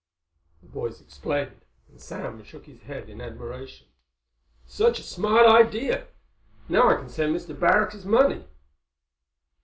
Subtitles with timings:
[0.63, 3.85] The boys explained, and Sam shook his head in admiration.
[4.65, 6.07] "Such a smart idea.
[6.67, 7.53] Now I can send Mr.
[7.53, 8.45] Barrack his money."